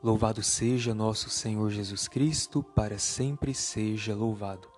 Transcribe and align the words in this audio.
Louvado 0.00 0.44
seja 0.44 0.94
nosso 0.94 1.28
Senhor 1.28 1.70
Jesus 1.70 2.06
Cristo, 2.06 2.62
para 2.62 3.00
sempre 3.00 3.52
seja 3.52 4.14
louvado. 4.14 4.68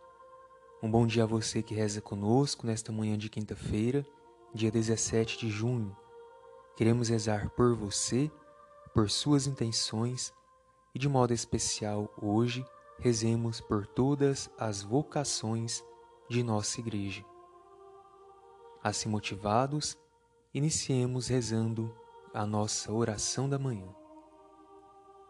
Um 0.83 0.91
bom 0.91 1.07
dia 1.07 1.25
a 1.25 1.27
você 1.27 1.63
que 1.63 1.75
reza 1.75 2.01
conosco 2.01 2.67
nesta 2.67 2.91
manhã 2.91 3.19
de 3.19 3.29
quinta-feira, 3.29 4.07
dia 4.55 4.71
17 4.71 5.37
de 5.37 5.51
junho. 5.51 5.95
Queremos 6.75 7.11
rezar 7.11 7.51
por 7.51 7.77
você, 7.77 8.31
por 8.95 9.11
suas 9.11 9.47
intenções 9.47 10.33
e, 10.95 10.99
de 10.99 11.07
modo 11.07 11.35
especial, 11.35 12.11
hoje, 12.17 12.65
rezemos 12.99 13.61
por 13.61 13.87
todas 13.87 14.49
as 14.57 14.83
vocações 14.83 15.85
de 16.31 16.43
nossa 16.43 16.81
Igreja. 16.81 17.23
Assim 18.83 19.11
motivados, 19.11 19.99
iniciemos 20.55 21.29
rezando 21.29 21.95
a 22.33 22.47
nossa 22.47 22.91
oração 22.91 23.51
da 23.51 23.59
manhã. 23.59 24.00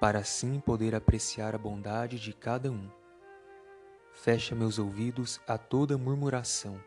para 0.00 0.20
assim 0.20 0.60
poder 0.60 0.94
apreciar 0.94 1.54
a 1.54 1.58
bondade 1.58 2.20
de 2.20 2.32
cada 2.32 2.70
um. 2.70 2.88
Fecha 4.12 4.54
meus 4.54 4.78
ouvidos 4.78 5.40
a 5.46 5.58
toda 5.58 5.98
murmuração. 5.98 6.80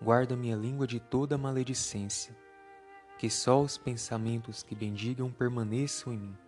Guarda 0.00 0.36
minha 0.36 0.56
língua 0.56 0.86
de 0.86 1.00
toda 1.00 1.36
maledicência. 1.36 2.36
Que 3.18 3.30
só 3.30 3.62
os 3.62 3.78
pensamentos 3.78 4.62
que 4.62 4.74
bendigam 4.74 5.30
permaneçam 5.32 6.12
em 6.12 6.18
mim. 6.18 6.38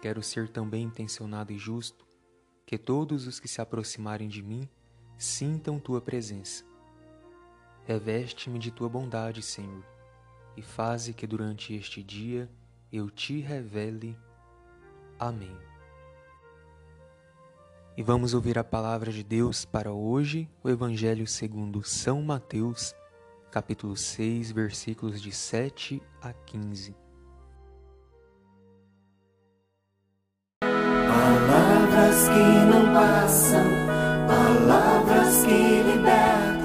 Quero 0.00 0.22
ser 0.22 0.48
também 0.48 0.84
intencionado 0.84 1.52
e 1.52 1.58
justo, 1.58 2.06
que 2.64 2.78
todos 2.78 3.26
os 3.26 3.40
que 3.40 3.48
se 3.48 3.60
aproximarem 3.60 4.28
de 4.28 4.42
mim 4.42 4.68
sintam 5.18 5.80
tua 5.80 6.00
presença. 6.00 6.64
Reveste-me 7.84 8.58
de 8.58 8.70
tua 8.70 8.88
bondade, 8.88 9.42
Senhor, 9.42 9.84
e 10.56 10.62
faze 10.62 11.12
que 11.12 11.26
durante 11.26 11.74
este 11.74 12.02
dia 12.02 12.48
eu 12.92 13.10
te 13.10 13.40
revele 13.40 14.16
Amém. 15.18 15.56
E 17.96 18.02
vamos 18.02 18.34
ouvir 18.34 18.58
a 18.58 18.64
palavra 18.64 19.10
de 19.10 19.22
Deus 19.22 19.64
para 19.64 19.90
hoje, 19.90 20.50
o 20.62 20.68
Evangelho 20.68 21.26
segundo 21.26 21.82
São 21.82 22.20
Mateus, 22.20 22.94
capítulo 23.50 23.96
6, 23.96 24.52
versículos 24.52 25.22
de 25.22 25.32
7 25.32 26.02
a 26.20 26.34
15. 26.34 26.94
Palavras 30.60 32.28
que 32.28 32.66
não 32.70 32.92
passam, 32.92 33.64
palavras 34.26 35.42
que 35.42 35.82
libertam, 35.82 36.55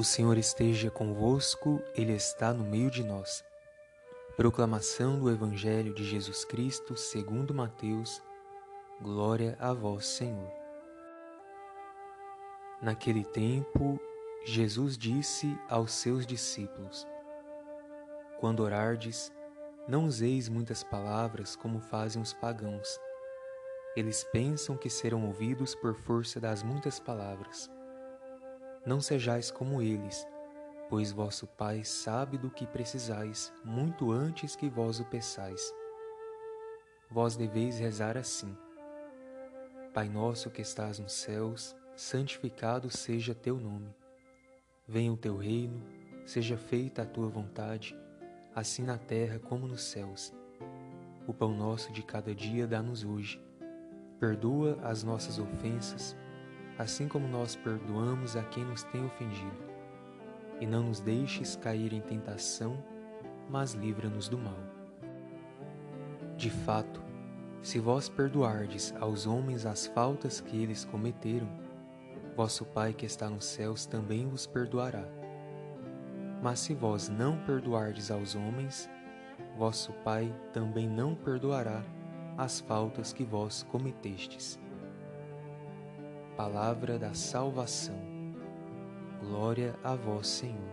O 0.00 0.02
Senhor 0.02 0.38
esteja 0.38 0.90
convosco, 0.90 1.78
Ele 1.94 2.14
está 2.14 2.54
no 2.54 2.64
meio 2.64 2.90
de 2.90 3.04
nós. 3.04 3.44
Proclamação 4.34 5.18
do 5.18 5.30
Evangelho 5.30 5.92
de 5.92 6.04
Jesus 6.04 6.42
Cristo 6.42 6.96
segundo 6.96 7.52
Mateus. 7.52 8.22
Glória 8.98 9.58
a 9.60 9.74
vós, 9.74 10.06
Senhor. 10.06 10.50
Naquele 12.80 13.26
tempo, 13.26 14.00
Jesus 14.46 14.96
disse 14.96 15.54
aos 15.68 15.92
seus 15.92 16.26
discípulos: 16.26 17.06
Quando 18.38 18.60
orardes, 18.60 19.30
não 19.86 20.06
useis 20.06 20.48
muitas 20.48 20.82
palavras 20.82 21.54
como 21.54 21.78
fazem 21.78 22.22
os 22.22 22.32
pagãos. 22.32 22.98
Eles 23.94 24.24
pensam 24.24 24.78
que 24.78 24.88
serão 24.88 25.26
ouvidos 25.26 25.74
por 25.74 25.94
força 25.94 26.40
das 26.40 26.62
muitas 26.62 26.98
palavras. 26.98 27.70
Não 28.84 29.00
sejais 29.00 29.50
como 29.50 29.82
eles, 29.82 30.26
pois 30.88 31.12
vosso 31.12 31.46
Pai 31.46 31.84
sabe 31.84 32.38
do 32.38 32.50
que 32.50 32.66
precisais 32.66 33.52
muito 33.62 34.10
antes 34.10 34.56
que 34.56 34.68
vós 34.68 34.98
o 34.98 35.04
peçais. 35.04 35.72
Vós 37.10 37.36
deveis 37.36 37.78
rezar 37.78 38.16
assim: 38.16 38.56
Pai 39.92 40.08
nosso 40.08 40.50
que 40.50 40.62
estás 40.62 40.98
nos 40.98 41.12
céus, 41.12 41.76
santificado 41.94 42.90
seja 42.90 43.34
teu 43.34 43.56
nome. 43.56 43.94
Venha 44.88 45.12
o 45.12 45.16
teu 45.16 45.36
reino, 45.36 45.82
seja 46.24 46.56
feita 46.56 47.02
a 47.02 47.06
tua 47.06 47.28
vontade, 47.28 47.94
assim 48.54 48.82
na 48.82 48.96
terra 48.96 49.38
como 49.38 49.66
nos 49.66 49.82
céus. 49.82 50.32
O 51.26 51.34
pão 51.34 51.54
nosso 51.54 51.92
de 51.92 52.02
cada 52.02 52.34
dia 52.34 52.66
dá-nos 52.66 53.04
hoje. 53.04 53.40
Perdoa 54.18 54.78
as 54.82 55.02
nossas 55.02 55.38
ofensas, 55.38 56.16
assim 56.80 57.06
como 57.06 57.28
nós 57.28 57.54
perdoamos 57.56 58.36
a 58.36 58.42
quem 58.42 58.64
nos 58.64 58.82
tem 58.84 59.04
ofendido. 59.04 59.70
E 60.58 60.66
não 60.66 60.84
nos 60.84 60.98
deixes 60.98 61.54
cair 61.54 61.92
em 61.92 62.00
tentação, 62.00 62.82
mas 63.50 63.74
livra-nos 63.74 64.30
do 64.30 64.38
mal. 64.38 64.56
De 66.38 66.48
fato, 66.48 67.02
se 67.60 67.78
vós 67.78 68.08
perdoardes 68.08 68.94
aos 68.98 69.26
homens 69.26 69.66
as 69.66 69.88
faltas 69.88 70.40
que 70.40 70.56
eles 70.56 70.86
cometeram, 70.86 71.48
vosso 72.34 72.64
Pai 72.64 72.94
que 72.94 73.04
está 73.04 73.28
nos 73.28 73.44
céus 73.44 73.84
também 73.84 74.26
vos 74.26 74.46
perdoará. 74.46 75.04
Mas 76.42 76.60
se 76.60 76.72
vós 76.72 77.10
não 77.10 77.36
perdoardes 77.44 78.10
aos 78.10 78.34
homens, 78.34 78.88
vosso 79.58 79.92
Pai 80.02 80.34
também 80.50 80.88
não 80.88 81.14
perdoará 81.14 81.84
as 82.38 82.58
faltas 82.58 83.12
que 83.12 83.22
vós 83.22 83.64
cometestes. 83.64 84.58
Palavra 86.42 86.98
da 86.98 87.12
salvação. 87.12 88.00
Glória 89.20 89.78
a 89.84 89.94
vós, 89.94 90.26
Senhor. 90.26 90.72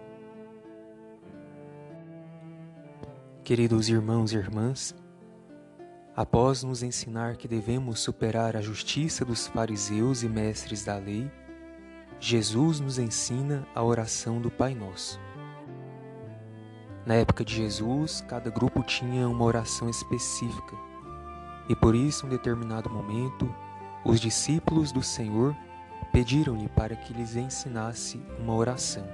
Queridos 3.43 3.89
irmãos 3.89 4.31
e 4.31 4.37
irmãs, 4.37 4.95
após 6.15 6.63
nos 6.63 6.83
ensinar 6.83 7.35
que 7.35 7.49
devemos 7.49 7.99
superar 7.99 8.55
a 8.55 8.61
justiça 8.61 9.25
dos 9.25 9.47
fariseus 9.47 10.23
e 10.23 10.29
mestres 10.29 10.85
da 10.85 10.95
lei, 10.95 11.29
Jesus 12.17 12.79
nos 12.79 12.97
ensina 12.97 13.67
a 13.75 13.83
oração 13.83 14.39
do 14.39 14.49
Pai 14.49 14.73
Nosso. 14.73 15.19
Na 17.05 17.15
época 17.15 17.43
de 17.43 17.53
Jesus, 17.53 18.21
cada 18.21 18.49
grupo 18.49 18.83
tinha 18.83 19.27
uma 19.27 19.43
oração 19.43 19.89
específica, 19.89 20.77
e 21.67 21.75
por 21.75 21.93
isso, 21.93 22.25
em 22.25 22.29
um 22.29 22.31
determinado 22.31 22.89
momento, 22.89 23.53
os 24.03 24.19
discípulos 24.19 24.91
do 24.91 25.03
Senhor 25.03 25.55
pediram-lhe 26.11 26.67
para 26.69 26.95
que 26.95 27.13
lhes 27.13 27.35
ensinasse 27.35 28.21
uma 28.39 28.53
oração. 28.53 29.07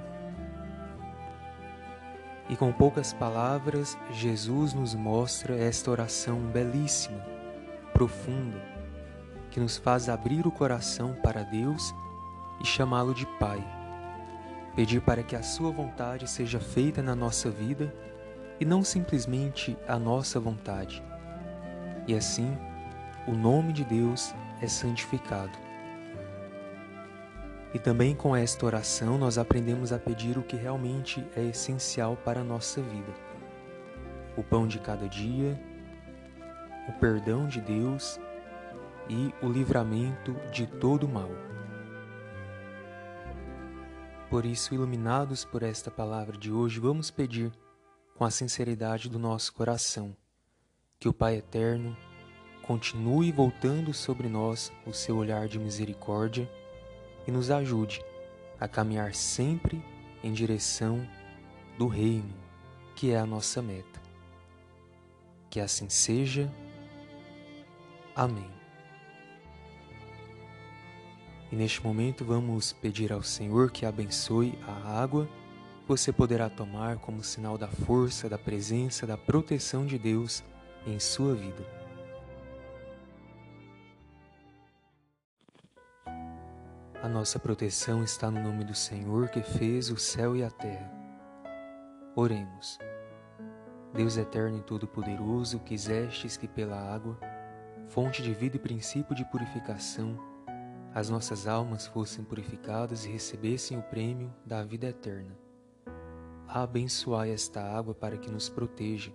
E 2.48 2.56
com 2.56 2.72
poucas 2.72 3.12
palavras, 3.12 3.96
Jesus 4.10 4.74
nos 4.74 4.94
mostra 4.94 5.56
esta 5.56 5.90
oração 5.90 6.38
belíssima, 6.40 7.20
profunda, 7.92 8.60
que 9.50 9.58
nos 9.58 9.76
faz 9.76 10.08
abrir 10.08 10.46
o 10.46 10.52
coração 10.52 11.16
para 11.22 11.42
Deus 11.42 11.94
e 12.60 12.66
chamá-lo 12.66 13.14
de 13.14 13.26
Pai. 13.38 13.64
Pedir 14.76 15.00
para 15.00 15.22
que 15.22 15.36
a 15.36 15.42
Sua 15.42 15.70
vontade 15.70 16.28
seja 16.28 16.60
feita 16.60 17.02
na 17.02 17.14
nossa 17.14 17.50
vida 17.50 17.94
e 18.60 18.64
não 18.64 18.84
simplesmente 18.84 19.76
a 19.88 19.98
nossa 19.98 20.38
vontade, 20.38 21.02
e 22.06 22.14
assim 22.14 22.56
o 23.26 23.32
nome 23.32 23.72
de 23.72 23.84
Deus 23.84 24.34
é 24.60 24.66
santificado. 24.66 25.58
E 27.72 27.78
também 27.78 28.14
com 28.14 28.36
esta 28.36 28.66
oração 28.66 29.18
nós 29.18 29.38
aprendemos 29.38 29.92
a 29.92 29.98
pedir 29.98 30.38
o 30.38 30.42
que 30.42 30.56
realmente 30.56 31.26
é 31.34 31.42
essencial 31.42 32.16
para 32.16 32.40
a 32.40 32.44
nossa 32.44 32.80
vida: 32.80 33.12
o 34.36 34.42
pão 34.42 34.66
de 34.66 34.78
cada 34.78 35.08
dia, 35.08 35.60
o 36.88 36.92
perdão 36.92 37.48
de 37.48 37.60
Deus 37.60 38.20
e 39.08 39.34
o 39.42 39.48
livramento 39.48 40.34
de 40.52 40.66
todo 40.66 41.08
mal. 41.08 41.30
Por 44.30 44.44
isso, 44.44 44.74
iluminados 44.74 45.44
por 45.44 45.62
esta 45.62 45.90
palavra 45.90 46.36
de 46.36 46.50
hoje, 46.50 46.80
vamos 46.80 47.10
pedir, 47.10 47.52
com 48.16 48.24
a 48.24 48.30
sinceridade 48.30 49.08
do 49.08 49.18
nosso 49.18 49.52
coração, 49.52 50.16
que 50.98 51.08
o 51.08 51.12
Pai 51.12 51.36
Eterno 51.36 51.96
continue 52.66 53.30
voltando 53.30 53.92
sobre 53.92 54.28
nós 54.28 54.72
o 54.86 54.92
seu 54.92 55.16
olhar 55.16 55.46
de 55.48 55.58
misericórdia 55.58 56.50
e 57.26 57.30
nos 57.30 57.50
ajude 57.50 58.02
a 58.58 58.66
caminhar 58.66 59.14
sempre 59.14 59.84
em 60.22 60.32
direção 60.32 61.06
do 61.78 61.86
Reino, 61.86 62.34
que 62.96 63.10
é 63.10 63.18
a 63.18 63.26
nossa 63.26 63.60
meta. 63.60 64.00
Que 65.50 65.60
assim 65.60 65.90
seja. 65.90 66.50
Amém. 68.16 68.50
E 71.52 71.56
neste 71.56 71.84
momento 71.84 72.24
vamos 72.24 72.72
pedir 72.72 73.12
ao 73.12 73.22
Senhor 73.22 73.70
que 73.70 73.84
abençoe 73.84 74.58
a 74.66 75.02
água 75.02 75.26
que 75.82 75.88
você 75.88 76.10
poderá 76.10 76.48
tomar 76.48 76.96
como 76.96 77.22
sinal 77.22 77.58
da 77.58 77.68
força, 77.68 78.28
da 78.28 78.38
presença, 78.38 79.06
da 79.06 79.18
proteção 79.18 79.84
de 79.84 79.98
Deus 79.98 80.42
em 80.86 80.98
sua 80.98 81.34
vida. 81.34 81.83
A 87.04 87.08
nossa 87.08 87.38
proteção 87.38 88.02
está 88.02 88.30
no 88.30 88.42
nome 88.42 88.64
do 88.64 88.74
Senhor 88.74 89.28
que 89.28 89.42
fez 89.42 89.90
o 89.90 89.96
céu 89.98 90.34
e 90.34 90.42
a 90.42 90.50
terra. 90.50 90.90
Oremos. 92.16 92.78
Deus 93.92 94.16
eterno 94.16 94.56
e 94.56 94.62
todo-poderoso, 94.62 95.58
quisestes 95.58 96.38
que 96.38 96.48
pela 96.48 96.80
água, 96.80 97.20
fonte 97.90 98.22
de 98.22 98.32
vida 98.32 98.56
e 98.56 98.58
princípio 98.58 99.14
de 99.14 99.22
purificação, 99.26 100.18
as 100.94 101.10
nossas 101.10 101.46
almas 101.46 101.86
fossem 101.86 102.24
purificadas 102.24 103.04
e 103.04 103.10
recebessem 103.10 103.78
o 103.78 103.82
prêmio 103.82 104.32
da 104.42 104.64
vida 104.64 104.86
eterna. 104.86 105.36
Abençoai 106.48 107.32
esta 107.32 107.62
água 107.62 107.94
para 107.94 108.16
que 108.16 108.30
nos 108.30 108.48
proteja 108.48 109.12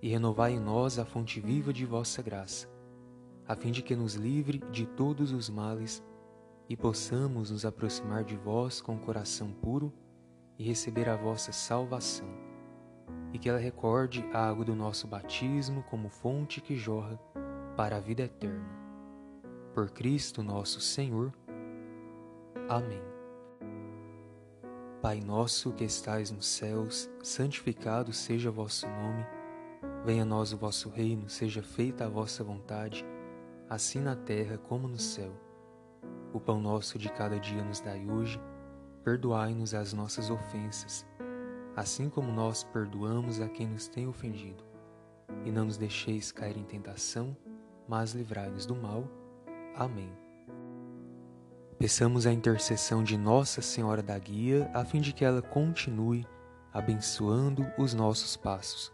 e 0.00 0.08
renovai 0.08 0.52
em 0.52 0.60
nós 0.60 1.00
a 1.00 1.04
fonte 1.04 1.40
viva 1.40 1.72
de 1.72 1.84
vossa 1.84 2.22
graça, 2.22 2.68
a 3.44 3.56
fim 3.56 3.72
de 3.72 3.82
que 3.82 3.96
nos 3.96 4.14
livre 4.14 4.62
de 4.70 4.86
todos 4.86 5.32
os 5.32 5.50
males 5.50 6.00
e 6.68 6.76
possamos 6.76 7.50
nos 7.50 7.64
aproximar 7.64 8.22
de 8.22 8.36
vós 8.36 8.80
com 8.80 8.94
o 8.94 9.00
coração 9.00 9.50
puro 9.50 9.92
e 10.58 10.64
receber 10.64 11.08
a 11.08 11.16
vossa 11.16 11.50
salvação, 11.50 12.28
e 13.32 13.38
que 13.38 13.48
ela 13.48 13.58
recorde 13.58 14.24
a 14.32 14.48
água 14.48 14.64
do 14.64 14.74
nosso 14.74 15.06
batismo 15.06 15.82
como 15.84 16.10
fonte 16.10 16.60
que 16.60 16.76
jorra 16.76 17.18
para 17.76 17.96
a 17.96 18.00
vida 18.00 18.24
eterna. 18.24 18.68
Por 19.72 19.90
Cristo 19.90 20.42
nosso 20.42 20.80
Senhor. 20.80 21.32
Amém. 22.68 23.02
Pai 25.00 25.20
nosso 25.20 25.72
que 25.72 25.84
estais 25.84 26.30
nos 26.30 26.46
céus, 26.46 27.08
santificado 27.22 28.12
seja 28.12 28.50
o 28.50 28.52
vosso 28.52 28.86
nome. 28.86 29.24
Venha 30.04 30.22
a 30.22 30.26
nós 30.26 30.52
o 30.52 30.58
vosso 30.58 30.88
reino, 30.88 31.28
seja 31.28 31.62
feita 31.62 32.04
a 32.04 32.08
vossa 32.08 32.42
vontade, 32.42 33.06
assim 33.70 34.00
na 34.00 34.16
terra 34.16 34.58
como 34.58 34.88
no 34.88 34.98
céu. 34.98 35.47
O 36.32 36.38
pão 36.38 36.60
nosso 36.60 36.98
de 36.98 37.08
cada 37.08 37.38
dia 37.38 37.62
nos 37.62 37.80
dai 37.80 38.06
hoje, 38.06 38.40
perdoai-nos 39.02 39.72
as 39.74 39.92
nossas 39.92 40.30
ofensas, 40.30 41.06
assim 41.74 42.10
como 42.10 42.30
nós 42.30 42.64
perdoamos 42.64 43.40
a 43.40 43.48
quem 43.48 43.66
nos 43.66 43.88
tem 43.88 44.06
ofendido. 44.06 44.62
E 45.44 45.50
não 45.50 45.64
nos 45.64 45.76
deixeis 45.76 46.30
cair 46.30 46.56
em 46.56 46.64
tentação, 46.64 47.36
mas 47.88 48.12
livrai-nos 48.12 48.66
do 48.66 48.76
mal. 48.76 49.04
Amém. 49.74 50.12
Peçamos 51.78 52.26
a 52.26 52.32
intercessão 52.32 53.04
de 53.04 53.16
Nossa 53.16 53.62
Senhora 53.62 54.02
da 54.02 54.18
Guia, 54.18 54.70
a 54.74 54.84
fim 54.84 55.00
de 55.00 55.12
que 55.12 55.24
ela 55.24 55.40
continue 55.40 56.26
abençoando 56.72 57.64
os 57.78 57.94
nossos 57.94 58.36
passos. 58.36 58.90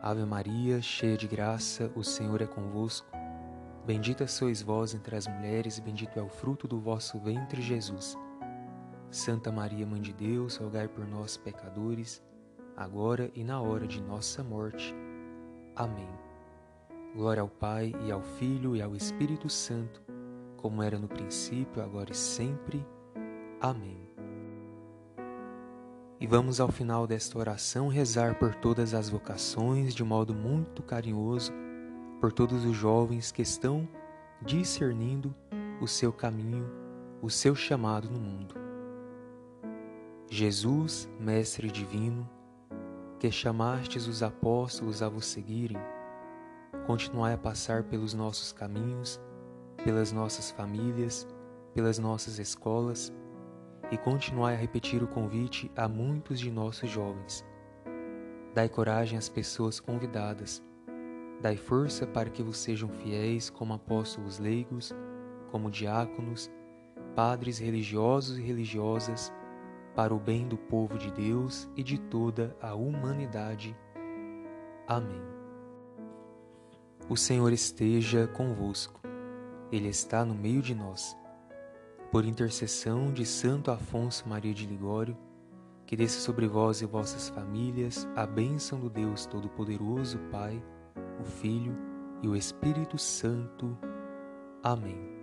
Ave 0.00 0.24
Maria, 0.24 0.80
cheia 0.80 1.16
de 1.16 1.26
graça, 1.26 1.90
o 1.94 2.04
Senhor 2.04 2.40
é 2.40 2.46
convosco. 2.46 3.08
Bendita 3.86 4.26
sois 4.26 4.60
vós 4.60 4.94
entre 4.94 5.14
as 5.14 5.26
mulheres, 5.26 5.78
e 5.78 5.80
bendito 5.80 6.18
é 6.18 6.22
o 6.22 6.28
fruto 6.28 6.66
do 6.66 6.80
vosso 6.80 7.18
ventre, 7.18 7.62
Jesus. 7.62 8.18
Santa 9.10 9.52
Maria, 9.52 9.86
Mãe 9.86 10.00
de 10.00 10.12
Deus, 10.12 10.56
rogai 10.56 10.88
por 10.88 11.06
nós, 11.06 11.36
pecadores, 11.36 12.22
agora 12.76 13.30
e 13.34 13.44
na 13.44 13.60
hora 13.60 13.86
de 13.86 14.02
nossa 14.02 14.42
morte. 14.42 14.94
Amém. 15.76 16.10
Glória 17.14 17.40
ao 17.40 17.48
Pai, 17.48 17.94
e 18.04 18.10
ao 18.10 18.22
Filho, 18.22 18.74
e 18.74 18.82
ao 18.82 18.96
Espírito 18.96 19.48
Santo 19.48 20.06
como 20.66 20.82
era 20.82 20.98
no 20.98 21.06
princípio, 21.06 21.80
agora 21.80 22.10
e 22.10 22.14
sempre. 22.16 22.84
Amém. 23.60 24.10
E 26.18 26.26
vamos 26.26 26.60
ao 26.60 26.72
final 26.72 27.06
desta 27.06 27.38
oração 27.38 27.86
rezar 27.86 28.36
por 28.36 28.52
todas 28.56 28.92
as 28.92 29.08
vocações 29.08 29.94
de 29.94 30.02
modo 30.02 30.34
muito 30.34 30.82
carinhoso, 30.82 31.52
por 32.20 32.32
todos 32.32 32.64
os 32.64 32.76
jovens 32.76 33.30
que 33.30 33.42
estão 33.42 33.88
discernindo 34.42 35.34
o 35.80 35.86
seu 35.86 36.12
caminho, 36.12 36.70
o 37.22 37.30
seu 37.30 37.54
chamado 37.54 38.10
no 38.10 38.20
mundo. 38.20 38.54
Jesus, 40.30 41.08
Mestre 41.20 41.70
Divino, 41.70 42.28
que 43.18 43.30
chamastes 43.30 44.06
os 44.06 44.22
apóstolos 44.22 45.02
a 45.02 45.08
vos 45.08 45.26
seguirem, 45.26 45.78
continuai 46.86 47.32
a 47.32 47.38
passar 47.38 47.84
pelos 47.84 48.12
nossos 48.12 48.52
caminhos 48.52 49.20
pelas 49.86 50.10
nossas 50.10 50.50
famílias, 50.50 51.28
pelas 51.72 51.96
nossas 51.96 52.40
escolas 52.40 53.12
e 53.88 53.96
continuai 53.96 54.54
a 54.54 54.58
repetir 54.58 55.00
o 55.00 55.06
convite 55.06 55.70
a 55.76 55.86
muitos 55.86 56.40
de 56.40 56.50
nossos 56.50 56.90
jovens. 56.90 57.44
Dai 58.52 58.68
coragem 58.68 59.16
às 59.16 59.28
pessoas 59.28 59.78
convidadas. 59.78 60.60
Dai 61.46 61.56
força 61.56 62.08
para 62.08 62.28
que 62.28 62.42
vos 62.42 62.56
sejam 62.56 62.88
fiéis 62.88 63.48
como 63.48 63.72
apóstolos 63.72 64.40
leigos, 64.40 64.92
como 65.52 65.70
diáconos, 65.70 66.50
padres 67.14 67.60
religiosos 67.60 68.36
e 68.36 68.42
religiosas, 68.42 69.32
para 69.94 70.12
o 70.12 70.18
bem 70.18 70.48
do 70.48 70.56
povo 70.56 70.98
de 70.98 71.08
Deus 71.12 71.70
e 71.76 71.84
de 71.84 71.98
toda 71.98 72.56
a 72.60 72.74
humanidade. 72.74 73.76
Amém. 74.88 75.22
O 77.08 77.16
Senhor 77.16 77.52
esteja 77.52 78.26
convosco. 78.26 79.00
Ele 79.70 79.86
está 79.86 80.24
no 80.24 80.34
meio 80.34 80.60
de 80.60 80.74
nós. 80.74 81.16
Por 82.10 82.24
intercessão 82.24 83.12
de 83.12 83.24
Santo 83.24 83.70
Afonso 83.70 84.28
Maria 84.28 84.52
de 84.52 84.66
Ligório, 84.66 85.16
que 85.86 85.94
desça 85.94 86.18
sobre 86.18 86.48
vós 86.48 86.82
e 86.82 86.86
vossas 86.86 87.28
famílias 87.28 88.04
a 88.16 88.26
bênção 88.26 88.80
do 88.80 88.90
Deus 88.90 89.26
Todo-Poderoso, 89.26 90.18
Pai, 90.32 90.60
o 91.20 91.24
Filho 91.24 91.76
e 92.22 92.28
o 92.28 92.36
Espírito 92.36 92.98
Santo. 92.98 93.76
Amém. 94.62 95.16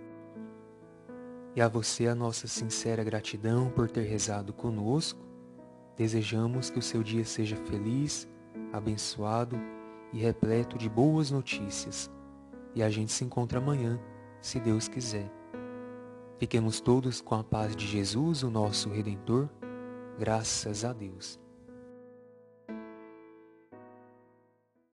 E 1.54 1.60
a 1.60 1.68
você 1.68 2.08
a 2.08 2.14
nossa 2.14 2.46
sincera 2.46 3.04
gratidão 3.04 3.70
por 3.70 3.90
ter 3.90 4.02
rezado 4.02 4.52
conosco. 4.52 5.20
Desejamos 5.96 6.70
que 6.70 6.78
o 6.78 6.82
seu 6.82 7.02
dia 7.02 7.24
seja 7.24 7.56
feliz, 7.56 8.28
abençoado 8.72 9.56
e 10.12 10.18
repleto 10.18 10.76
de 10.76 10.88
boas 10.88 11.30
notícias. 11.30 12.10
E 12.74 12.82
a 12.82 12.90
gente 12.90 13.12
se 13.12 13.24
encontra 13.24 13.58
amanhã 13.58 14.00
se 14.40 14.58
Deus 14.58 14.88
quiser. 14.88 15.30
Fiquemos 16.38 16.80
todos 16.80 17.20
com 17.20 17.36
a 17.36 17.44
paz 17.44 17.76
de 17.76 17.86
Jesus, 17.86 18.42
o 18.42 18.50
nosso 18.50 18.90
Redentor. 18.90 19.48
Graças 20.18 20.84
a 20.84 20.92
Deus. 20.92 21.43